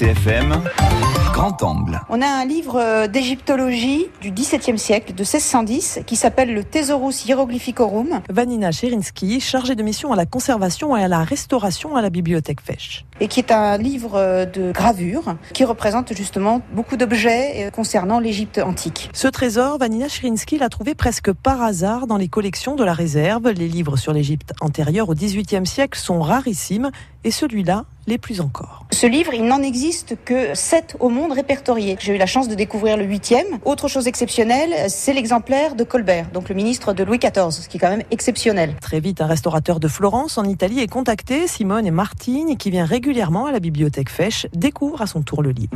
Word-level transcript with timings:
RCFM, 0.00 1.29
grand 1.32 1.62
angle. 1.62 2.00
On 2.08 2.20
a 2.22 2.26
un 2.26 2.44
livre 2.44 2.76
euh, 2.76 3.06
d'égyptologie 3.06 4.06
du 4.20 4.30
XVIIe 4.30 4.78
siècle, 4.78 5.12
de 5.14 5.22
1610, 5.22 6.00
qui 6.06 6.16
s'appelle 6.16 6.52
le 6.54 6.64
Thesaurus 6.64 7.24
Hieroglyphicorum. 7.26 8.20
Vanina 8.28 8.72
Cherinsky, 8.72 9.40
chargée 9.40 9.74
de 9.74 9.82
mission 9.82 10.12
à 10.12 10.16
la 10.16 10.26
conservation 10.26 10.96
et 10.96 11.02
à 11.02 11.08
la 11.08 11.22
restauration 11.22 11.96
à 11.96 12.02
la 12.02 12.10
bibliothèque 12.10 12.60
Fesch. 12.60 13.04
Et 13.20 13.28
qui 13.28 13.40
est 13.40 13.52
un 13.52 13.76
livre 13.78 14.16
euh, 14.16 14.44
de 14.44 14.72
gravure 14.72 15.36
qui 15.52 15.64
représente 15.64 16.14
justement 16.14 16.62
beaucoup 16.72 16.96
d'objets 16.96 17.66
euh, 17.66 17.70
concernant 17.70 18.18
l'Égypte 18.18 18.58
antique. 18.58 19.10
Ce 19.12 19.28
trésor, 19.28 19.78
Vanina 19.78 20.08
Cherinsky 20.08 20.58
l'a 20.58 20.68
trouvé 20.68 20.94
presque 20.94 21.32
par 21.32 21.62
hasard 21.62 22.06
dans 22.06 22.16
les 22.16 22.28
collections 22.28 22.76
de 22.76 22.84
la 22.84 22.94
réserve. 22.94 23.50
Les 23.50 23.68
livres 23.68 23.96
sur 23.96 24.12
l'Égypte 24.12 24.52
antérieure 24.60 25.08
au 25.08 25.14
XVIIIe 25.14 25.66
siècle 25.66 25.98
sont 25.98 26.20
rarissimes 26.20 26.90
et 27.24 27.30
celui-là 27.30 27.84
les 28.06 28.18
plus 28.18 28.40
encore. 28.40 28.86
Ce 28.92 29.06
livre, 29.06 29.34
il 29.34 29.44
n'en 29.44 29.62
existe 29.62 30.16
que 30.24 30.54
sept 30.54 30.96
au 31.00 31.10
monde 31.10 31.19
répertoriés. 31.28 31.96
J'ai 32.00 32.14
eu 32.14 32.18
la 32.18 32.26
chance 32.26 32.48
de 32.48 32.54
découvrir 32.54 32.96
le 32.96 33.04
huitième. 33.04 33.46
Autre 33.64 33.88
chose 33.88 34.06
exceptionnelle, 34.06 34.74
c'est 34.88 35.12
l'exemplaire 35.12 35.74
de 35.74 35.84
Colbert, 35.84 36.26
donc 36.32 36.48
le 36.48 36.54
ministre 36.54 36.92
de 36.92 37.04
Louis 37.04 37.18
XIV, 37.18 37.50
ce 37.50 37.68
qui 37.68 37.76
est 37.76 37.80
quand 37.80 37.90
même 37.90 38.02
exceptionnel. 38.10 38.74
Très 38.80 39.00
vite, 39.00 39.20
un 39.20 39.26
restaurateur 39.26 39.80
de 39.80 39.88
Florence, 39.88 40.38
en 40.38 40.44
Italie, 40.44 40.80
est 40.80 40.88
contacté. 40.88 41.46
Simone 41.46 41.86
et 41.86 41.90
Martine, 41.90 42.56
qui 42.56 42.70
vient 42.70 42.84
régulièrement 42.84 43.46
à 43.46 43.52
la 43.52 43.60
bibliothèque 43.60 44.10
Fesch, 44.10 44.46
découvrent 44.54 45.02
à 45.02 45.06
son 45.06 45.22
tour 45.22 45.42
le 45.42 45.50
livre. 45.50 45.72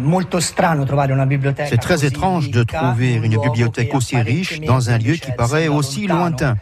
C'est 1.69 1.81
très 1.81 2.05
étrange 2.05 2.51
de 2.51 2.63
trouver 2.63 3.15
une 3.15 3.39
bibliothèque 3.39 3.95
aussi 3.95 4.17
riche 4.17 4.61
dans 4.61 4.91
un 4.91 4.99
lieu 4.99 5.15
qui 5.15 5.33
paraît 5.33 5.69
aussi 5.69 6.07
lointain. 6.07 6.57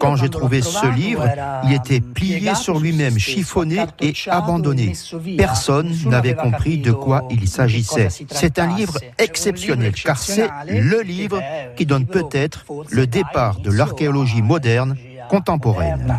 Quand 0.00 0.16
j'ai 0.16 0.28
trouvé 0.28 0.62
ce 0.62 0.86
livre, 0.94 1.24
il 1.64 1.74
était 1.74 2.00
plié 2.00 2.54
sur 2.54 2.78
lui-même, 2.78 3.18
chiffonné 3.18 3.84
et 4.00 4.12
abandonné. 4.28 4.92
Personne 5.36 5.94
n'avait 6.06 6.34
compris 6.34 6.78
de 6.78 6.92
quoi 6.92 7.26
il 7.30 7.48
s'agissait. 7.48 8.08
C'est 8.30 8.58
un 8.58 8.74
livre 8.74 8.98
exceptionnel, 9.18 9.92
car 9.92 10.18
c'est 10.18 10.48
le 10.68 11.02
livre 11.02 11.42
qui 11.76 11.86
donne 11.86 12.06
peut-être 12.06 12.64
le 12.90 13.06
départ 13.06 13.60
de 13.60 13.70
l'archéologie 13.70 14.42
moderne 14.42 14.96
contemporaine. 15.30 16.18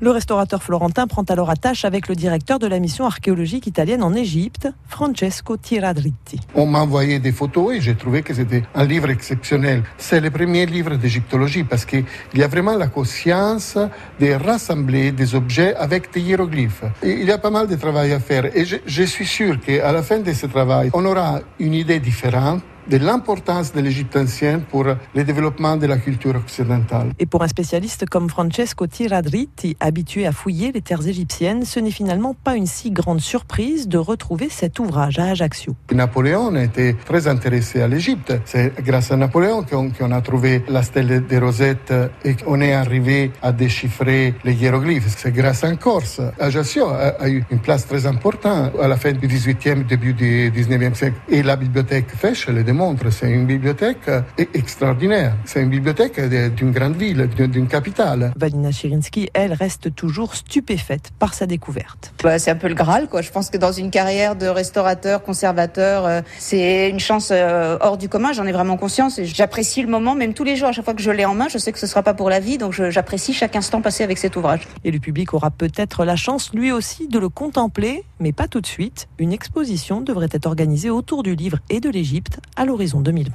Le 0.00 0.10
restaurateur 0.10 0.62
florentin 0.64 1.06
prend 1.06 1.22
alors 1.28 1.48
attache 1.48 1.84
avec 1.84 2.08
le 2.08 2.16
directeur 2.16 2.58
de 2.58 2.66
la 2.66 2.80
mission 2.80 3.06
archéologique 3.06 3.68
italienne 3.68 4.02
en 4.02 4.14
Égypte, 4.14 4.68
Francesco 4.88 5.56
Tiradritti. 5.56 6.40
On 6.56 6.66
m'a 6.66 6.80
envoyé 6.80 7.20
des 7.20 7.30
photos 7.30 7.76
et 7.76 7.80
j'ai 7.80 7.94
trouvé 7.94 8.22
que 8.22 8.34
c'était 8.34 8.64
un 8.74 8.84
livre 8.84 9.10
exceptionnel. 9.10 9.84
C'est 9.96 10.20
le 10.20 10.30
premier 10.32 10.66
livre 10.66 10.96
d'égyptologie 10.96 11.62
parce 11.62 11.84
qu'il 11.84 12.04
y 12.34 12.42
a 12.42 12.48
vraiment 12.48 12.76
la 12.76 12.88
conscience 12.88 13.78
de 14.18 14.32
rassembler 14.32 15.12
des 15.12 15.36
objets 15.36 15.76
avec 15.76 16.12
des 16.12 16.20
hiéroglyphes. 16.20 16.84
Et 17.00 17.12
il 17.12 17.26
y 17.26 17.30
a 17.30 17.38
pas 17.38 17.50
mal 17.50 17.68
de 17.68 17.76
travail 17.76 18.12
à 18.12 18.18
faire 18.18 18.44
et 18.56 18.64
je, 18.64 18.76
je 18.84 19.04
suis 19.04 19.26
sûr 19.26 19.60
qu'à 19.60 19.92
la 19.92 20.02
fin 20.02 20.18
de 20.18 20.32
ce 20.32 20.46
travail, 20.46 20.90
on 20.94 21.04
aura 21.04 21.38
une 21.60 21.74
idée 21.74 22.00
différente 22.00 22.62
de 22.88 22.96
l'importance 22.96 23.72
de 23.72 23.80
l'Égypte 23.80 24.16
ancienne 24.16 24.62
pour 24.62 24.84
le 24.84 25.24
développement 25.24 25.76
de 25.76 25.86
la 25.86 25.96
culture 25.96 26.36
occidentale. 26.36 27.12
Et 27.18 27.26
pour 27.26 27.42
un 27.42 27.48
spécialiste 27.48 28.06
comme 28.08 28.28
Francesco 28.28 28.86
Tiradritti, 28.86 29.76
habitué 29.80 30.26
à 30.26 30.32
fouiller 30.32 30.72
les 30.72 30.80
terres 30.80 31.06
égyptiennes, 31.06 31.64
ce 31.64 31.80
n'est 31.80 31.90
finalement 31.90 32.34
pas 32.34 32.56
une 32.56 32.66
si 32.66 32.90
grande 32.90 33.20
surprise 33.20 33.88
de 33.88 33.98
retrouver 33.98 34.48
cet 34.50 34.78
ouvrage 34.78 35.18
à 35.18 35.26
Ajaccio. 35.26 35.74
Napoléon 35.92 36.54
était 36.56 36.94
très 37.04 37.26
intéressé 37.28 37.80
à 37.80 37.88
l'Égypte. 37.88 38.34
C'est 38.44 38.72
grâce 38.82 39.10
à 39.10 39.16
Napoléon 39.16 39.62
qu'on 39.62 39.90
qu 39.90 40.02
a 40.02 40.20
trouvé 40.20 40.62
la 40.68 40.82
stèle 40.82 41.26
de 41.26 41.36
Rosette 41.36 41.92
et 42.24 42.34
qu'on 42.34 42.60
est 42.60 42.72
arrivé 42.72 43.30
à 43.42 43.52
déchiffrer 43.52 44.34
les 44.44 44.54
hiéroglyphes. 44.54 45.14
C'est 45.16 45.32
grâce 45.32 45.64
à 45.64 45.68
en 45.68 45.76
Corse. 45.76 46.20
Ajaccio 46.38 46.86
a, 46.88 47.14
a, 47.20 47.28
eu 47.28 47.44
une 47.50 47.58
place 47.58 47.86
très 47.86 48.06
importante 48.06 48.72
à 48.80 48.88
la 48.88 48.96
fin 48.96 49.12
du 49.12 49.26
18e, 49.26 49.86
début 49.86 50.12
du 50.12 50.50
19e 50.50 50.94
siècle. 50.94 51.16
Et 51.28 51.42
la 51.42 51.56
bibliothèque 51.56 52.10
Fesch, 52.16 52.48
le 52.48 52.62
montre, 52.74 53.10
c'est 53.10 53.30
une 53.30 53.46
bibliothèque 53.46 54.10
extraordinaire. 54.38 55.34
C'est 55.44 55.62
une 55.62 55.70
bibliothèque 55.70 56.20
d'une 56.54 56.72
grande 56.72 56.96
ville, 56.96 57.28
d'une 57.28 57.68
capitale. 57.68 58.32
Valina 58.36 58.70
Chirinsky, 58.70 59.30
elle, 59.34 59.52
reste 59.52 59.94
toujours 59.94 60.34
stupéfaite 60.34 61.10
par 61.18 61.34
sa 61.34 61.46
découverte. 61.46 62.12
Bah, 62.22 62.38
c'est 62.38 62.50
un 62.50 62.56
peu 62.56 62.68
le 62.68 62.74
Graal, 62.74 63.08
quoi. 63.08 63.22
Je 63.22 63.30
pense 63.30 63.50
que 63.50 63.56
dans 63.56 63.72
une 63.72 63.90
carrière 63.90 64.36
de 64.36 64.46
restaurateur, 64.46 65.22
conservateur, 65.22 66.06
euh, 66.06 66.20
c'est 66.38 66.90
une 66.90 67.00
chance 67.00 67.28
euh, 67.30 67.78
hors 67.80 67.98
du 67.98 68.08
commun. 68.08 68.32
J'en 68.32 68.46
ai 68.46 68.52
vraiment 68.52 68.76
conscience 68.76 69.18
et 69.18 69.24
j'apprécie 69.24 69.82
le 69.82 69.88
moment, 69.88 70.14
même 70.14 70.34
tous 70.34 70.44
les 70.44 70.56
jours. 70.56 70.68
À 70.68 70.72
chaque 70.72 70.84
fois 70.84 70.94
que 70.94 71.02
je 71.02 71.10
l'ai 71.10 71.24
en 71.24 71.34
main, 71.34 71.48
je 71.48 71.58
sais 71.58 71.72
que 71.72 71.78
ce 71.78 71.86
sera 71.86 72.02
pas 72.02 72.14
pour 72.14 72.30
la 72.30 72.40
vie, 72.40 72.58
donc 72.58 72.72
j'apprécie 72.72 73.32
chaque 73.32 73.56
instant 73.56 73.80
passé 73.80 74.04
avec 74.04 74.18
cet 74.18 74.36
ouvrage. 74.36 74.66
Et 74.84 74.90
le 74.90 74.98
public 74.98 75.34
aura 75.34 75.50
peut-être 75.50 76.04
la 76.04 76.16
chance, 76.16 76.52
lui 76.52 76.72
aussi, 76.72 77.08
de 77.08 77.18
le 77.18 77.28
contempler, 77.28 78.04
mais 78.20 78.32
pas 78.32 78.48
tout 78.48 78.60
de 78.60 78.66
suite. 78.66 79.08
Une 79.18 79.32
exposition 79.32 80.00
devrait 80.00 80.28
être 80.30 80.46
organisée 80.46 80.90
autour 80.90 81.22
du 81.22 81.34
livre 81.34 81.58
et 81.70 81.80
de 81.80 81.90
l'Égypte 81.90 82.40
à 82.64 82.66
l'horizon 82.66 83.00
2020. 83.02 83.30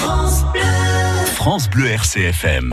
France 0.00 0.44
Bleu, 0.52 0.60
France 1.26 1.70
Bleu 1.70 1.86
RCFM. 1.86 2.64